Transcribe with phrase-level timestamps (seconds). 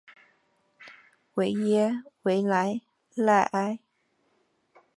[1.35, 2.81] 维耶维莱
[3.13, 3.77] 赖埃。